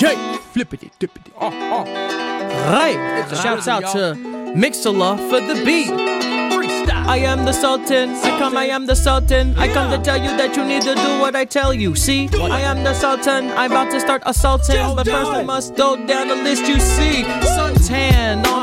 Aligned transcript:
shake, 0.00 0.18
flippity 0.52 0.90
dippity. 0.98 1.30
Oh, 1.38 1.50
oh. 1.52 1.84
Right. 2.72 3.26
Shouts 3.42 3.68
out 3.68 3.92
to 3.92 4.16
Mixala 4.56 5.18
for 5.28 5.40
the 5.40 5.62
beat. 5.64 5.90
I 6.90 7.18
am 7.18 7.44
the 7.44 7.52
Sultan. 7.52 8.10
I 8.10 8.38
come, 8.38 8.56
I 8.56 8.66
am 8.66 8.86
the 8.86 8.94
Sultan. 8.94 9.54
I 9.58 9.72
come 9.72 9.90
to 9.90 9.98
tell 10.02 10.16
you 10.16 10.36
that 10.36 10.56
you 10.56 10.64
need 10.64 10.82
to 10.82 10.94
do 10.94 11.18
what 11.20 11.34
I 11.36 11.44
tell 11.44 11.74
you. 11.74 11.94
See, 11.94 12.28
I 12.32 12.60
am 12.60 12.82
the 12.84 12.94
Sultan. 12.94 13.50
I'm 13.50 13.72
about 13.72 13.90
to 13.90 14.00
start 14.00 14.22
assaulting, 14.26 14.94
but 14.96 15.06
first 15.06 15.30
I 15.30 15.42
must 15.42 15.76
go 15.76 15.96
down 16.06 16.28
the 16.28 16.36
list. 16.36 16.66
You 16.66 16.78
see, 16.80 17.24
on 17.58 17.69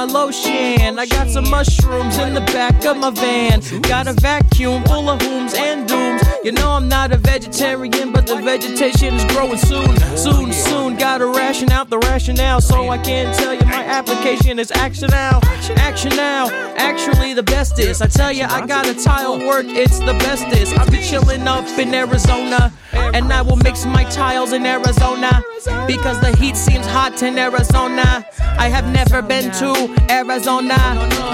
my 0.00 0.06
lotion. 0.06 0.98
I 0.98 1.04
got 1.04 1.28
some 1.28 1.50
mushrooms 1.50 2.16
in 2.16 2.32
the 2.32 2.40
back 2.40 2.86
of 2.86 2.96
my 2.96 3.10
van. 3.10 3.60
Got 3.82 4.06
a 4.06 4.14
vacuum 4.14 4.82
full 4.84 5.10
of 5.10 5.20
whooms 5.20 5.52
and 5.54 5.86
dooms. 5.86 6.22
You 6.42 6.52
know 6.52 6.70
I'm 6.70 6.88
not 6.88 7.12
a 7.12 7.18
vegetarian, 7.18 8.10
but 8.10 8.26
the 8.26 8.36
vegetation 8.36 9.14
is 9.14 9.24
growing 9.26 9.58
soon. 9.58 9.94
Soon, 10.16 10.52
soon. 10.52 10.96
Gotta 10.96 11.26
ration 11.26 11.70
out 11.70 11.90
the 11.90 11.98
rationale, 11.98 12.62
so 12.62 12.88
I 12.88 12.96
can 12.96 13.34
tell 13.34 13.52
you 13.52 13.66
my 13.66 13.84
application 13.84 14.58
is 14.58 14.70
action 14.70 15.10
now. 15.10 15.38
Action 15.76 16.16
now. 16.16 16.48
Actually, 16.76 17.34
the 17.34 17.42
best 17.42 17.78
is 17.78 18.00
I 18.00 18.06
tell 18.06 18.32
you 18.32 18.44
I 18.44 18.66
got 18.66 18.86
a 18.86 18.94
tile 18.94 19.38
work. 19.38 19.66
It's 19.68 19.98
the 19.98 20.14
bestest. 20.24 20.78
I've 20.78 20.90
been 20.90 21.02
chilling 21.02 21.46
up 21.46 21.66
in 21.78 21.92
Arizona, 21.92 22.72
and 23.14 23.32
I 23.32 23.42
will 23.42 23.56
mix 23.56 23.84
my 23.84 24.04
tiles 24.04 24.52
in 24.52 24.64
Arizona 24.66 25.42
because 25.86 26.20
the 26.20 26.34
heat 26.38 26.56
seems 26.56 26.86
hot 26.86 27.22
in 27.22 27.38
Arizona. 27.38 28.24
I 28.58 28.68
have 28.68 28.86
never 28.92 29.22
been 29.22 29.50
to 29.60 29.72
Arizona. 30.10 30.76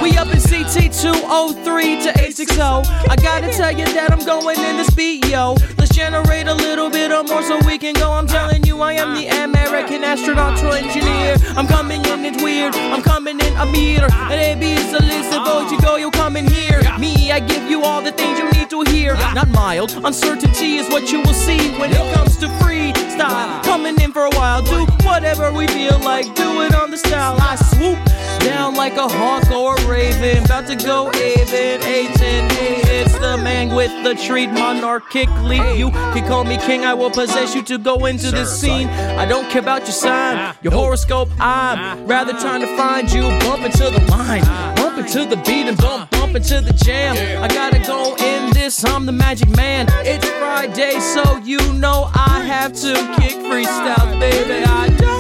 We 0.03 0.17
up 0.17 0.29
in 0.29 0.41
CT 0.41 0.93
203 0.93 2.03
to 2.03 2.11
860. 2.11 2.61
I 2.61 3.17
gotta 3.17 3.51
tell 3.53 3.73
you 3.73 3.85
that 3.95 4.13
I'm 4.13 4.25
going 4.25 4.59
in 4.59 4.77
the 4.77 4.85
speed, 4.85 5.27
yo. 5.27 5.57
Let's 5.79 5.95
generate 5.95 6.47
a 6.47 6.55
little 6.55 6.91
bit 6.91 7.13
of 7.13 7.29
more 7.29 7.43
so 7.43 7.59
we 7.67 7.79
can 7.79 7.95
go. 7.95 8.13
I'm 8.13 8.27
telling 8.27 8.65
you, 8.65 8.81
I 8.81 8.95
am 8.95 9.15
the 9.15 9.27
American 9.45 10.05
astronaut 10.05 10.63
engineer. 10.63 11.37
I'm 11.57 11.67
coming 11.67 12.05
in, 12.07 12.25
it's 12.25 12.43
weird. 12.43 12.75
I'm 12.75 13.03
coming 13.03 13.39
in 13.41 13.57
a 13.57 13.67
meter. 13.67 14.09
And 14.11 14.41
AB 14.41 14.63
is 14.73 14.93
a 14.93 15.03
list 15.03 15.33
of 15.35 15.71
you 15.71 15.81
go, 15.81 15.97
you 15.97 16.11
come 16.11 16.37
in 16.37 16.47
here. 16.47 16.81
Me, 16.99 17.33
I 17.33 17.41
give 17.41 17.69
you 17.69 17.83
all 17.83 18.03
the 18.03 18.13
things 18.13 18.39
you 18.39 18.51
need 18.51 18.56
to 18.67 18.83
hear. 18.83 19.15
Not 19.35 19.49
mild, 19.49 19.93
uncertainty 20.05 20.77
is 20.77 20.89
what 20.89 21.13
you 21.13 21.21
will 21.21 21.35
see 21.35 21.71
when 21.79 21.91
it 21.91 22.15
comes 22.15 22.37
to 22.39 22.47
freestyle. 22.61 23.63
Coming 23.65 24.01
in 24.01 24.13
for 24.13 24.27
a 24.27 24.31
while, 24.31 24.63
do 24.63 24.87
whatever 25.05 25.53
we 25.53 25.67
feel 25.69 25.99
like. 26.01 26.35
Do 26.35 26.63
it 26.63 26.75
on 26.75 26.91
the 26.91 26.97
style. 26.97 27.37
I 27.39 27.57
swoop 27.57 27.99
down 28.41 28.75
like 28.75 28.97
a 28.97 29.09
hawk 29.09 29.51
or 29.51 29.77
a 29.77 29.87
raven. 29.87 30.45
About 30.45 30.67
to 30.69 30.77
go 30.77 31.11
aven, 31.11 31.83
Aten. 31.83 32.51
Hey, 32.51 33.01
it's 33.01 33.15
the 33.19 33.37
man 33.39 33.75
with 33.75 33.93
the 34.05 34.15
treat 34.15 34.49
monarchically. 34.51 35.79
You 35.79 35.91
can 35.91 36.27
call 36.27 36.45
me 36.45 36.57
king, 36.59 36.85
I 36.85 36.95
will 36.95 37.11
possess 37.11 37.55
you 37.55 37.63
to 37.65 37.79
go 37.79 38.07
into 38.07 38.31
this 38.31 38.61
scene. 38.61 38.89
I 38.89 39.27
don't 39.27 39.49
care 39.51 39.63
about 39.63 39.83
your 39.83 39.93
sign, 39.93 40.37
ah, 40.39 40.57
your 40.63 40.73
horoscope. 40.73 41.29
I'm 41.39 41.79
ah, 41.79 41.97
rather 42.07 42.33
ah. 42.35 42.41
trying 42.41 42.61
to 42.61 42.77
find 42.77 43.11
you. 43.13 43.23
Bump 43.47 43.65
into 43.65 43.91
the 43.91 44.05
line, 44.11 44.45
into 45.07 45.25
the 45.25 45.37
beat 45.43 45.69
and 45.69 45.79
bump, 45.79 46.11
bump 46.11 46.35
into 46.35 46.61
the 46.61 46.73
jam. 46.73 47.15
I 47.41 47.47
gotta 47.47 47.79
go 47.79 48.17
in 48.17 48.53
this, 48.53 48.85
I'm 48.85 49.07
the 49.07 49.13
magic 49.13 49.49
man. 49.51 49.87
It's 50.05 50.29
Friday, 50.31 50.99
so 50.99 51.37
you 51.45 51.61
know 51.75 52.11
I 52.13 52.43
have 52.45 52.73
to 52.73 52.93
kick 53.17 53.37
freestyle, 53.37 54.19
baby. 54.19 54.65
I 54.65 54.89
don't 54.99 55.16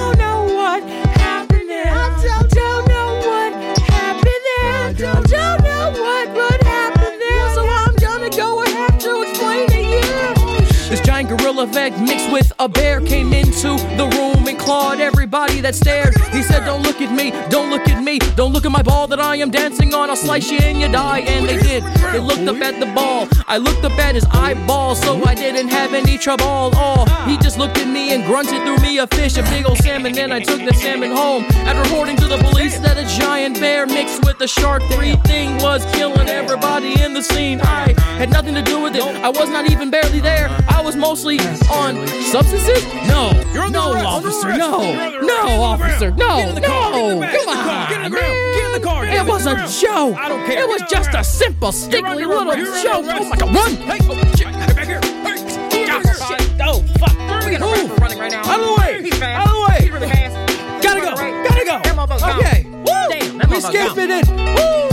giant 11.16 11.38
Gorilla 11.40 11.64
Veg 11.64 11.98
mixed 11.98 12.30
with 12.30 12.52
a 12.58 12.68
bear 12.68 13.00
came 13.00 13.32
into 13.32 13.68
the 13.96 14.06
room 14.16 14.46
and 14.46 14.58
clawed 14.58 15.00
everybody 15.00 15.62
that 15.62 15.74
stared. 15.74 16.14
He 16.30 16.42
said, 16.42 16.66
Don't 16.66 16.82
look 16.82 17.00
at 17.00 17.10
me, 17.10 17.30
don't 17.48 17.70
look 17.70 17.88
at 17.88 18.02
me, 18.02 18.18
don't 18.36 18.52
look 18.52 18.66
at 18.66 18.70
my 18.70 18.82
ball 18.82 19.06
that 19.06 19.18
I 19.18 19.36
am 19.36 19.50
dancing 19.50 19.94
on. 19.94 20.10
I'll 20.10 20.16
slice 20.16 20.50
you 20.50 20.58
and 20.58 20.78
you 20.78 20.88
die. 20.92 21.20
And 21.20 21.48
they 21.48 21.56
did. 21.56 21.82
They 22.12 22.18
looked 22.18 22.46
up 22.46 22.60
at 22.60 22.78
the 22.80 22.92
ball. 22.94 23.28
I 23.46 23.56
looked 23.56 23.82
up 23.84 23.98
at 23.98 24.14
his 24.14 24.26
eyeball, 24.30 24.94
so 24.94 25.24
I 25.24 25.34
didn't 25.34 25.68
have 25.68 25.94
any 25.94 26.18
trouble 26.18 26.68
at 26.68 26.74
all. 26.74 27.06
He 27.26 27.38
just 27.38 27.58
looked 27.58 27.78
at 27.78 27.88
me 27.88 28.12
and 28.12 28.22
grunted 28.26 28.62
through 28.64 28.82
me 28.86 28.98
a 28.98 29.06
fish, 29.06 29.38
a 29.38 29.42
big 29.44 29.64
old 29.66 29.78
salmon. 29.78 30.12
Then 30.12 30.32
I 30.32 30.40
took 30.40 30.60
the 30.68 30.74
salmon 30.74 31.12
home. 31.12 31.44
and 31.68 31.78
reporting 31.78 32.16
to 32.16 32.28
the 32.28 32.38
police 32.48 32.78
that 32.80 32.98
a 32.98 33.06
giant 33.18 33.58
bear 33.58 33.86
mixed 33.86 34.22
with 34.26 34.38
a 34.42 34.48
shark 34.48 34.82
three 34.92 35.16
thing 35.24 35.56
was 35.62 35.82
killing 35.94 36.28
everybody 36.28 37.00
in 37.00 37.14
the 37.14 37.22
scene. 37.22 37.60
I 37.62 37.85
had 38.16 38.30
nothing 38.30 38.54
to 38.54 38.62
do 38.62 38.80
with 38.80 38.96
it. 38.96 39.02
I 39.02 39.28
was 39.28 39.48
not 39.50 39.70
even 39.70 39.90
barely 39.90 40.20
there. 40.20 40.48
I 40.68 40.80
was 40.80 40.96
mostly 40.96 41.38
on 41.70 42.06
substances? 42.32 42.82
No. 43.06 43.30
no, 43.68 43.92
officer. 44.06 44.56
No. 44.56 45.20
No, 45.20 45.62
officer. 45.62 46.10
No. 46.12 46.52
No. 46.54 46.60
Come 46.60 47.48
on. 47.48 47.88
Get 47.88 47.98
in 47.98 48.04
the 48.04 48.10
ground. 48.10 48.54
Get 48.54 48.64
in 48.64 48.72
the 48.72 48.80
car. 48.80 49.06
It 49.06 49.26
was 49.26 49.46
a 49.46 49.54
joke. 49.80 50.16
I 50.16 50.28
don't 50.28 50.44
care. 50.46 50.62
It 50.62 50.68
was 50.68 50.82
just 50.88 51.14
a 51.14 51.22
simple, 51.22 51.72
stickly 51.72 52.24
little 52.24 52.54
joke. 52.82 53.04
Oh 53.06 53.28
my 53.28 53.36
god, 53.36 53.54
arrest. 53.54 53.56
run! 53.56 53.76
Hey, 53.76 53.98
oh, 54.02 54.34
shit. 54.34 54.46
Get 54.46 54.76
back 54.76 54.86
here. 54.86 55.00
Hey. 55.70 55.86
Ah, 55.90 56.00
shit. 56.28 56.50
Oh, 56.62 56.82
fuck. 56.98 57.44
We 57.44 57.52
got 57.52 57.62
a 57.62 57.86
rapper 57.86 58.00
running 58.00 58.18
right 58.18 58.32
now. 58.32 58.40
Out 58.40 58.60
of 58.60 58.66
the 58.66 58.80
way. 58.80 59.02
He's 59.02 59.18
fast. 59.18 59.48
Out 59.48 59.54
of 59.54 59.54
the 59.54 59.72
way. 59.72 59.80
He's 59.80 59.90
really 59.90 60.08
fast. 60.08 60.82
Gotta 60.82 61.00
go. 61.00 61.14
Gotta 61.14 61.64
go. 61.64 61.80
That 61.82 61.96
motherfucker's 61.96 62.22
gone. 62.22 62.38
Okay. 62.38 62.64
Woo. 62.64 63.38
Damn, 63.38 63.50
We 63.50 63.60
skipping 63.60 64.10
it. 64.10 64.28
Woo. 64.28 64.85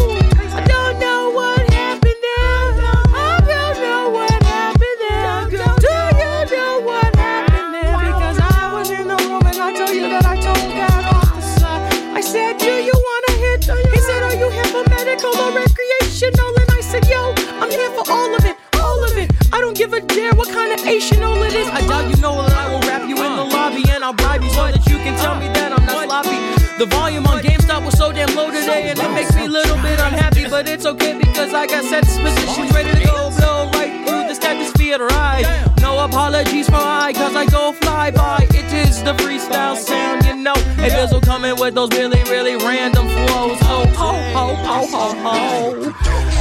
Yo, 17.10 17.34
I'm 17.62 17.70
here 17.70 17.90
for 17.92 18.04
all 18.12 18.36
of 18.36 18.46
it. 18.46 18.56
All 18.80 19.04
of 19.04 19.18
it. 19.18 19.32
I 19.52 19.60
don't 19.60 19.78
give 19.78 19.94
a 19.94 20.02
damn 20.02 20.38
what 20.38 20.50
kind 20.50 20.72
of 20.74 20.80
Asianol 20.86 21.46
it 21.48 21.54
is. 21.54 21.68
I 21.68 21.86
doubt 21.88 22.10
you 22.10 22.22
know 22.22 22.42
that 22.42 22.54
I 22.54 22.72
will 22.72 22.82
wrap 22.82 23.08
you 23.08 23.16
in 23.18 23.36
the 23.36 23.44
uh. 23.44 23.54
lobby 23.54 23.84
and 23.90 24.04
I'll 24.04 24.14
bribe 24.14 24.42
you 24.44 24.50
so 24.50 24.72
that 24.72 24.86
you 24.88 24.98
can 24.98 25.18
tell 25.20 25.36
me 25.36 25.48
that 25.54 25.72
I'm 25.72 25.86
not 25.86 26.06
sloppy. 26.06 26.38
The 26.80 26.86
volume 26.88 27.26
on 27.28 27.40
GameStop 27.40 27.86
was 27.86 27.98
so 27.98 28.12
damn 28.12 28.34
low 28.36 28.50
today 28.52 28.90
and 28.90 29.00
it 29.00 29.12
makes 29.12 29.36
me 29.36 29.46
a 29.46 29.50
little 29.50 29.78
bit 29.78 30.00
unhappy, 30.00 30.48
but 30.50 30.68
it's 30.68 30.86
okay 30.86 31.18
because 31.18 31.54
I 31.54 31.68
got 31.68 31.84
set 31.86 32.04
positions 32.04 32.72
ready 32.74 32.92
to 32.92 33.06
go 33.06 33.30
blow 33.38 33.70
right 33.74 34.08
through 34.08 34.28
the 34.28 34.36
stratosphere 34.36 34.98
to 34.98 35.06
ride. 35.06 35.46
No 35.82 36.04
apologies 36.04 36.68
for 36.68 36.76
I, 36.82 37.14
cause 37.14 37.36
I 37.36 37.46
go 37.46 37.74
fly 37.74 38.12
by. 38.12 38.48
It 38.50 38.74
is 38.74 39.04
the 39.04 39.14
freestyle 39.14 39.78
sound, 39.78 40.26
you 40.26 40.36
know. 40.36 40.56
Hey, 40.82 40.90
Bizzle 40.90 41.22
coming 41.22 41.60
with 41.60 41.76
those 41.76 41.92
really, 41.92 42.24
really 42.24 42.56
random 42.56 43.08
flows. 43.08 43.58
Oh, 43.64 43.86
oh, 43.98 44.34
oh, 44.36 44.56
oh, 44.66 44.90
oh, 44.94 45.94
oh. 45.96 46.33